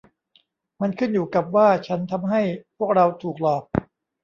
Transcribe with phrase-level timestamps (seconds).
[0.81, 2.41] มันขึ้นอยู่กับว่าฉันทำให้
[2.77, 3.63] พวกเราถูกหลอก